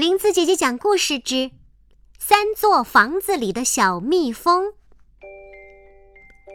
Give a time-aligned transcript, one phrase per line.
[0.00, 1.34] 林子姐姐讲故事之
[2.18, 4.64] 《三座房子里的小蜜蜂》。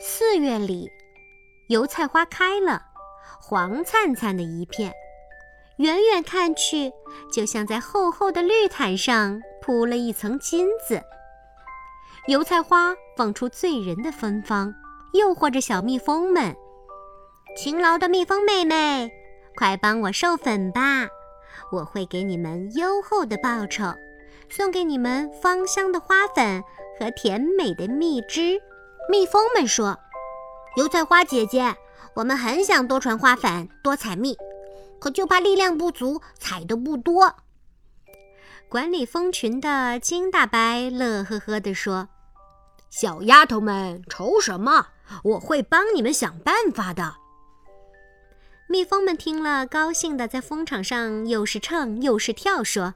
[0.02, 0.90] 四月里，
[1.70, 2.82] 油菜花开了，
[3.40, 4.92] 黄灿灿的一片，
[5.78, 6.92] 远远看去，
[7.32, 11.00] 就像在厚厚的绿毯上铺了一层金子。
[12.28, 14.74] 油菜花放出醉人的芬芳，
[15.14, 16.56] 诱惑着小蜜蜂们。
[17.56, 19.12] 勤劳的蜜蜂妹妹，
[19.56, 21.08] 快帮我授粉吧！
[21.72, 23.94] 我会给你们优厚的报酬，
[24.50, 26.64] 送给你们芳香的花粉
[27.00, 28.62] 和甜美的蜜汁。
[29.10, 30.00] 蜜蜂们说
[30.78, 31.76] ：“油菜花姐姐，
[32.16, 34.38] 我们很想多传花粉，多采蜜，
[35.00, 37.36] 可就怕力量不足，采的不多。”
[38.70, 42.10] 管理蜂群的金大伯乐呵呵地说
[42.90, 44.88] ：“小丫头们愁什么？
[45.24, 47.16] 我会帮你们想办法的。”
[48.68, 52.96] 蜜蜂们听了，高兴地在蜂场上又是唱又是跳，说：“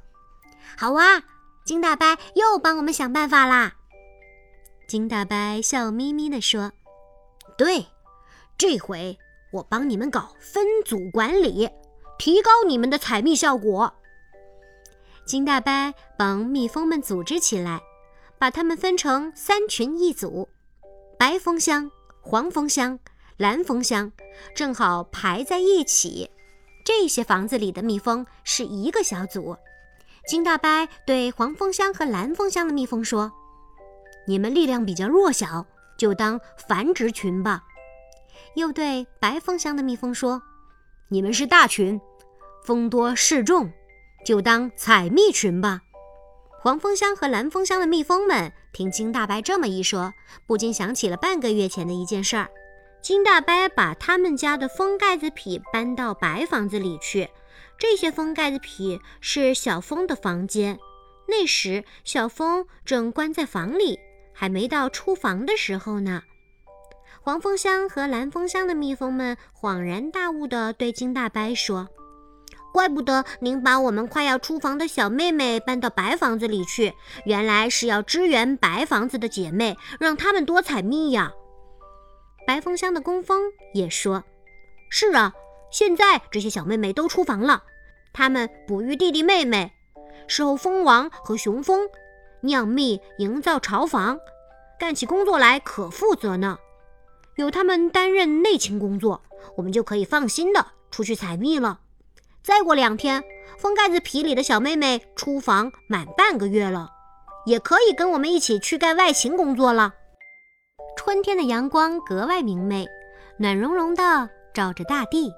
[0.76, 1.24] 好啊，
[1.64, 3.76] 金大伯又帮我们想办法啦！”
[4.88, 6.72] 金大伯笑眯眯地说
[7.56, 7.86] ：“对，
[8.58, 9.16] 这回
[9.54, 11.70] 我帮你们搞分组管理，
[12.18, 13.94] 提高你们的采蜜效果。”
[15.24, 17.80] 金大伯帮蜜蜂们组织起来，
[18.40, 20.50] 把它们分成三群一组：
[21.20, 22.98] 白蜂箱、黄蜂箱。
[23.40, 24.12] 蓝蜂箱
[24.54, 26.30] 正好排在一起，
[26.84, 29.56] 这些房子里的蜜蜂是一个小组。
[30.28, 33.32] 金大伯对黄蜂箱和蓝蜂箱的蜜蜂说
[34.28, 35.66] ：“你们力量比较弱小，
[35.98, 37.64] 就当繁殖群吧。”
[38.56, 40.42] 又对白蜂箱的蜜蜂说
[41.08, 41.98] ：“你们是大群，
[42.66, 43.72] 蜂多势众，
[44.26, 45.80] 就当采蜜群吧。”
[46.60, 50.14] 黄蜂箱和蓝蜂箱的蜜蜂们听金大伯这么一说，
[50.46, 52.50] 不禁想起了半个月前的一件事儿。
[53.02, 57.30] 金大伯把他们家的封盖子坯搬到白房子里去。
[57.78, 60.78] 这些封盖子坯是小蜂的房间。
[61.28, 64.00] 那时，小蜂正关在房里，
[64.34, 66.24] 还没到出房的时候呢。
[67.22, 71.88] 黄蜂箱和蓝蜂箱的蜜蜂们恍然大悟地对金大伯说
[72.74, 76.94] ：“怪不得您把我们快要出房的小妹妹搬到白房子里去，
[77.26, 81.32] 原来是要支援白房子的姐妹，让她们多采蜜呀。”
[82.50, 83.44] 白蜂箱的工蜂
[83.76, 84.24] 也说
[84.90, 85.32] ：“是啊，
[85.70, 87.62] 现在这些小妹妹都出房了，
[88.12, 89.72] 她们哺育弟弟妹妹，
[90.28, 91.88] 侍候蜂王和雄蜂，
[92.42, 94.18] 酿蜜、营造巢房，
[94.80, 96.58] 干起工作来可负责呢。
[97.36, 99.22] 有他们担任内勤工作，
[99.56, 101.82] 我们就可以放心的出去采蜜了。
[102.42, 103.24] 再过两天，
[103.60, 106.90] 蜂盖子皮里的小妹妹出房满半个月了，
[107.46, 109.94] 也可以跟我们一起去干外勤工作了。”
[111.02, 112.86] 春天的阳光格外明媚，
[113.38, 115.32] 暖融融的照着大地。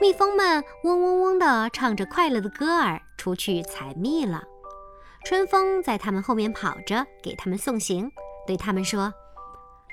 [0.00, 4.42] 蜜蜂们嗡嗡嗡地唱着快乐的歌儿，出去采蜜了。
[5.24, 8.10] 春风在他们后面跑着，给他们送行，
[8.44, 9.14] 对他们说：“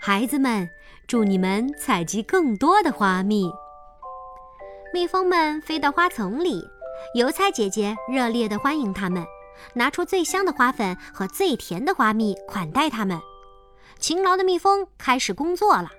[0.02, 0.68] 孩子们，
[1.08, 3.52] 祝你们采集更多的花蜜。”
[4.92, 6.64] 蜜蜂们飞到花丛里，
[7.14, 9.24] 油菜姐姐热烈地欢迎它们，
[9.76, 13.22] 拿出最香的花粉和最甜的花蜜款待它们。
[14.00, 15.92] 勤劳的蜜蜂开始工作了，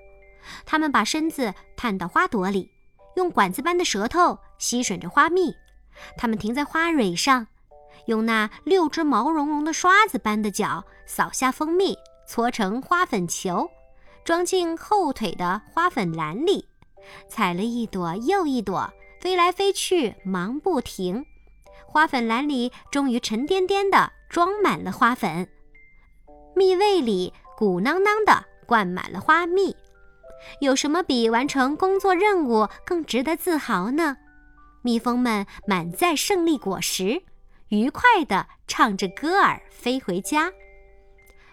[0.65, 2.71] 它们把身子探到花朵里，
[3.15, 5.53] 用管子般的舌头吸吮着花蜜。
[6.17, 7.45] 它们停在花蕊上，
[8.07, 11.95] 用那六只毛茸茸的刷子般的脚扫下蜂蜜，
[12.27, 13.69] 搓成花粉球，
[14.23, 16.67] 装进后腿的花粉篮里，
[17.29, 21.23] 采了一朵又一朵，飞来飞去，忙不停。
[21.85, 25.47] 花粉篮里终于沉甸甸地装满了花粉，
[26.55, 27.31] 蜜胃里。
[27.61, 29.75] 鼓囊囊的灌满了花蜜，
[30.61, 34.17] 有什么比完成工作任务更值得自豪呢？
[34.81, 37.21] 蜜蜂们满载胜利果实，
[37.67, 40.51] 愉快地唱着歌儿飞回家。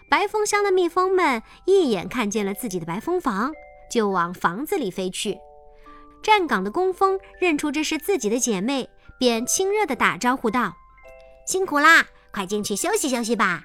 [0.09, 3.53] 白蜂箱的蜜蜂们一眼看见了自己的白蜂房，
[3.91, 5.37] 就往房子里飞去。
[6.23, 8.89] 站岗的工蜂认出这是自己的姐妹，
[9.19, 10.75] 便亲热地打招呼道
[11.45, 13.61] ：“辛苦啦，快进去休息休息吧。”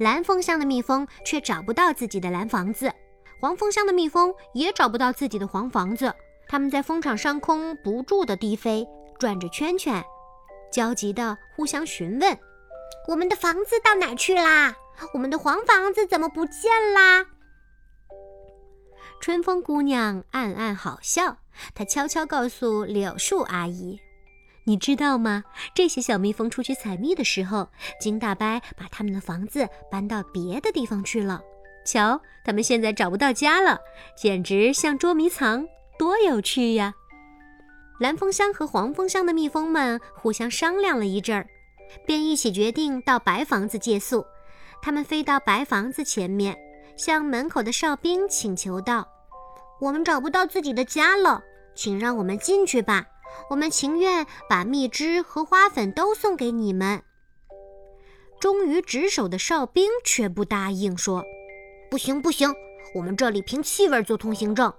[0.00, 2.90] 蓝蜂箱的蜜蜂却找不到自己的蓝房子，
[3.38, 6.10] 黄蜂箱的蜜蜂也找不到自己的黄房子。
[6.48, 8.88] 它们在蜂场上空不住地低飞，
[9.18, 10.02] 转着圈圈，
[10.72, 12.38] 焦急地互相询问
[13.08, 14.74] ：“我们的房子到哪去啦？
[15.12, 17.26] 我们的黄房子怎么不见啦？”
[19.20, 21.36] 春风姑娘暗暗好笑，
[21.74, 24.00] 她悄悄告诉柳树阿姨。
[24.64, 25.42] 你知道吗？
[25.74, 27.68] 这些小蜜蜂出去采蜜的时候，
[28.00, 31.40] 金大伯把他们的房子搬到别的地方去了。
[31.84, 33.78] 瞧，他们现在找不到家了，
[34.16, 35.66] 简直像捉迷藏，
[35.98, 36.94] 多有趣呀！
[37.98, 41.46] 蓝蜂箱和黄蜂箱的蜜蜂们互相商量了一阵儿，
[42.06, 44.24] 便一起决定到白房子借宿。
[44.82, 46.56] 他们飞到白房子前面，
[46.96, 49.06] 向门口的哨兵请求道
[49.80, 51.42] ：“我们找不到自己的家了，
[51.74, 53.06] 请让我们进去吧。
[53.50, 57.02] 我们情愿把蜜汁和花粉都送给你们。”
[58.40, 61.24] 忠于职守的哨兵却不答应，说
[61.90, 62.54] ：“不行，不行，
[62.94, 64.72] 我们这里凭气味做通行证，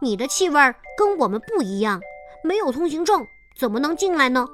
[0.00, 0.60] 你的气味
[0.96, 2.00] 跟我们不一样。”
[2.44, 3.26] 没有通行证
[3.58, 4.46] 怎么能进来呢？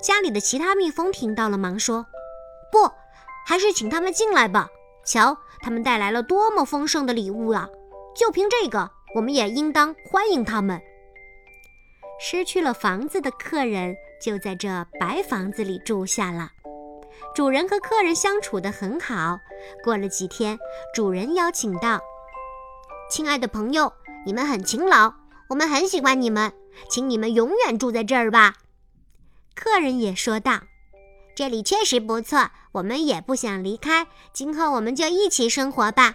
[0.00, 2.06] 家里的其他蜜蜂听到了，忙说
[2.70, 2.88] ：“不，
[3.44, 4.68] 还是请他们进来吧。
[5.04, 7.68] 瞧，他们带来了多么丰盛的礼物啊！
[8.14, 10.80] 就凭这个，我们也应当欢迎他们。”
[12.22, 16.50] 失去了房子的客人就在这白房子里住下了。
[17.34, 19.38] 主人和客人相处得很好。
[19.82, 20.58] 过了几天，
[20.94, 22.00] 主人邀请道
[23.10, 23.92] ：“亲爱的朋友，
[24.26, 25.14] 你们很勤劳，
[25.48, 26.52] 我们很喜欢你们。”
[26.88, 28.54] 请你们永远住在这儿吧。
[29.54, 30.60] 客人也说道
[31.34, 34.06] ：“这里确实不错，我们也不想离开。
[34.32, 36.14] 今后我们就一起生活吧。”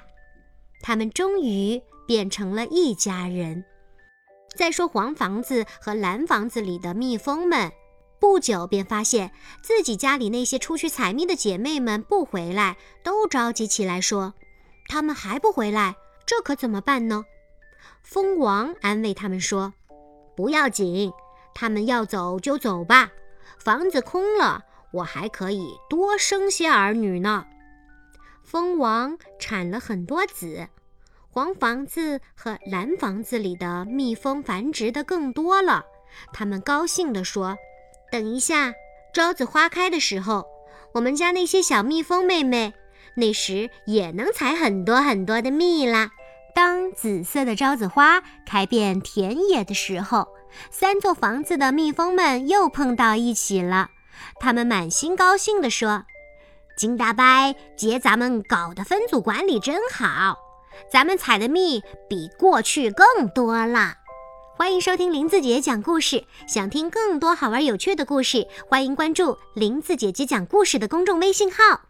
[0.81, 3.65] 他们终于变成了一家人。
[4.55, 7.71] 再说黄房子和蓝房子里的蜜蜂们，
[8.19, 9.31] 不久便发现
[9.61, 14.33] 自己家里那些出去采蜜的姐妹们不回来，都着急起来，说
[14.87, 17.25] ：“他们还不回来，这可怎么办呢？”
[18.01, 19.73] 蜂王安慰他们说。
[20.35, 21.13] 不要紧，
[21.53, 23.09] 他们要走就走吧。
[23.57, 27.45] 房子空了，我还可以多生些儿女呢。
[28.43, 30.67] 蜂王产了很多子，
[31.35, 35.83] 黄房子和蓝房子里的蜜蜂繁殖的更多了。
[36.31, 37.57] 他们高兴地说
[38.09, 38.73] ：“等一下，
[39.13, 40.45] 朝子花开的时候，
[40.93, 42.73] 我们家那些小蜜蜂妹妹，
[43.17, 46.11] 那时也能采很多很多的蜜啦。”
[46.55, 50.29] 当紫色的朝子花开遍田野的时候，
[50.71, 53.89] 三座房子的蜜蜂们又碰到一起了。
[54.39, 56.05] 他们满心高兴地说
[56.79, 60.37] ：“金大伯姐，咱们搞的分组管理真好，
[60.89, 63.95] 咱们采的蜜比过去更多了。”
[64.57, 66.23] 欢迎收听林子姐姐讲故事。
[66.47, 71.84] 想听更多好玩有趣的故事，欢迎关注林子姐姐讲故事的公众微信号。